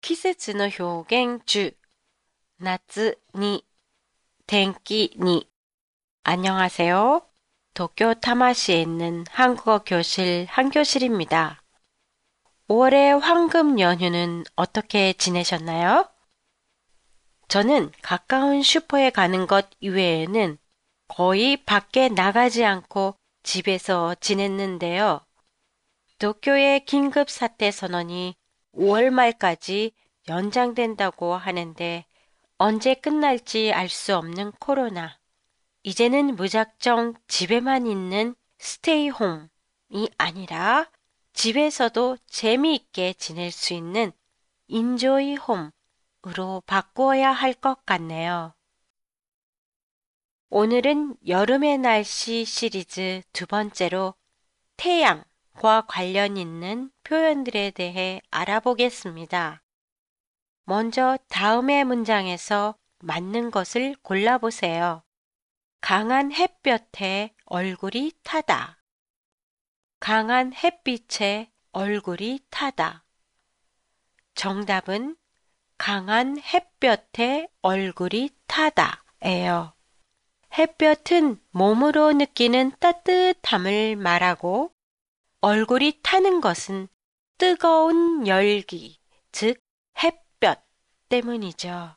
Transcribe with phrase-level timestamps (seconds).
[0.00, 1.76] 季節の表現中
[2.58, 3.64] 夏に
[4.46, 5.48] 天気に
[6.22, 7.22] 안녕하세요.
[7.74, 11.62] 도쿄 타마시에 있는 한국어 교실 한교실입니다.
[12.68, 16.08] 5월의 황금 연휴는 어떻게 지내셨나요?
[17.48, 20.58] 저는 가까운 슈퍼에 가는 것 이외에는
[21.06, 25.20] 거의 밖에 나가지 않고 집에서 지냈는데요.
[26.18, 28.34] 도쿄의 긴급 사태 선언이
[28.73, 29.91] 5월 말까지
[30.27, 32.05] 연장된다고 하는데
[32.57, 35.19] 언제 끝날지 알 수 없는 코로나.
[35.83, 40.89] 이제는 무작정 집에만 있는 stay home이 아니라
[41.33, 44.11] 집에서도 재미있게 지낼 수 있는
[44.67, 48.53] enjoy home으로 바꾸어야 할 것 같네요.
[50.49, 54.13] 오늘은 여름의 날씨 시리즈 두 번째로
[54.77, 59.61] 태양 과 관련 있는 표현들에 대해 알아보겠습니다.
[60.63, 65.03] 먼저 다음의 문장에서 맞는 것을 골라보세요.
[65.81, 68.77] 강한 햇볕에 얼굴이 타다.
[69.99, 73.03] 강한 햇빛에 얼굴이 타다.
[74.35, 75.15] 정답은
[75.77, 79.73] 강한 햇볕에 얼굴이 타다예요.
[80.57, 84.71] 햇볕은 몸으로 느끼는 따뜻함을 말하고
[85.43, 86.87] 얼굴이 타는 것은
[87.39, 88.99] 뜨거운 열기,
[89.31, 89.59] 즉
[90.03, 90.63] 햇볕
[91.09, 91.95] 때문이죠.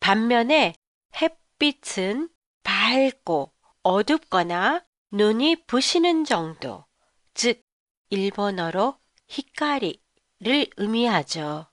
[0.00, 0.74] 반면에
[1.16, 2.28] 햇빛은
[2.62, 6.84] 밝고 어둡거나 눈이 부시는 정도,
[7.32, 7.62] 즉
[8.10, 10.00] 일본어로 히카리를
[10.76, 11.66] 의미하죠.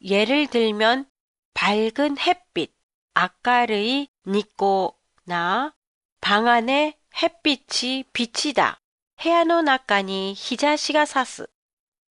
[0.00, 1.10] 예를 들면
[1.54, 2.72] 밝은 햇빛,
[3.14, 5.74] 아까르이 니꼬나
[6.20, 8.80] 방 안에 햇빛이 비치다,
[9.20, 11.44] 해안노 나카니 히자시가 사스,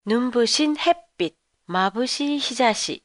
[0.03, 1.37] 눈부신 햇빛,
[2.37, 3.01] 히자시,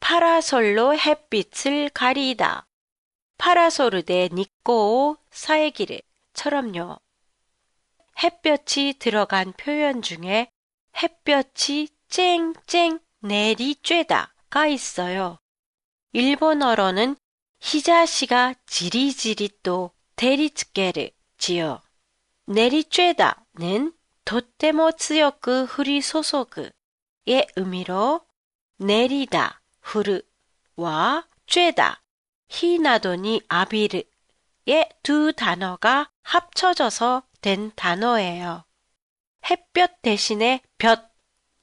[0.00, 2.66] 파라솔로 햇빛을 가리다,
[3.36, 6.98] 파라소르데 니꼬오 사에기르처럼요.
[8.22, 10.50] 햇볕이 들어간 표현 중에
[11.02, 15.38] 햇볕이 쨍쨍 내리쬐다가 있어요.
[16.12, 17.16] 일본어로는
[17.60, 21.82] 히자시가 지리지리 또 데리츠게르지요.
[22.48, 23.94] 내리쬐다는
[24.24, 26.72] 도테모 츠요크 후리 소소그의
[27.56, 28.20] 의미로
[28.78, 31.98] 내리다, 후르와 쬐다,
[32.48, 38.64] 히나도니 아비르의 두 단어가 합쳐져서 된 단어예요.
[39.50, 40.62] 햇볕 대신에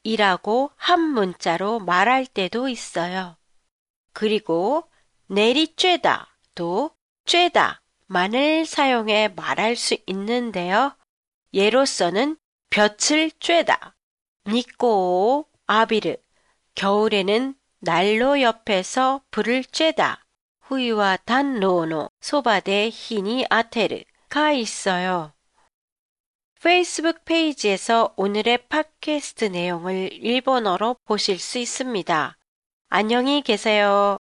[0.03, 3.37] 볕이라고 한 문자로 말할 때도 있어요.
[4.13, 4.89] 그리고
[5.29, 6.93] 내리쬐다도
[7.25, 10.95] 쬐다 만을 사용해 말할 수 있는데요.
[11.53, 12.37] 예로서는
[12.71, 13.93] 볕을 쬐다,
[14.47, 16.15] 니꼬 아비르,
[16.73, 20.17] 겨울에는 난로 옆에서 불을 쬐다,
[20.61, 25.33] 후이와 단로노 소바데 히니 아테르가 있어요.
[26.61, 32.37] 페이스북 페이지에서 오늘의 팟캐스트 내용을 일본어로 보실 수 있습니다.
[32.89, 34.18] 안녕히 계세요.